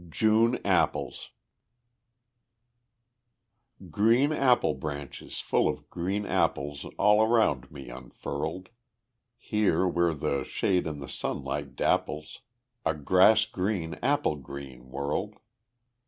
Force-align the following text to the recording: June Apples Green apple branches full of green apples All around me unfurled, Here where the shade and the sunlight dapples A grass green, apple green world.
June 0.09 0.57
Apples 0.65 1.29
Green 3.91 4.31
apple 4.31 4.73
branches 4.73 5.39
full 5.39 5.67
of 5.69 5.91
green 5.91 6.25
apples 6.25 6.85
All 6.97 7.21
around 7.21 7.69
me 7.69 7.89
unfurled, 7.91 8.69
Here 9.37 9.87
where 9.87 10.15
the 10.15 10.43
shade 10.43 10.87
and 10.87 11.03
the 11.03 11.07
sunlight 11.07 11.75
dapples 11.75 12.39
A 12.83 12.95
grass 12.95 13.45
green, 13.45 13.93
apple 14.01 14.37
green 14.37 14.89
world. 14.89 15.35